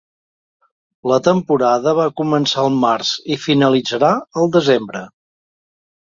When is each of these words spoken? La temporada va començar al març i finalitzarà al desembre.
La 1.11 1.19
temporada 1.27 1.93
va 1.99 2.05
començar 2.21 2.63
al 2.65 2.79
març 2.85 3.13
i 3.37 3.39
finalitzarà 3.45 4.11
al 4.43 4.53
desembre. 4.59 5.05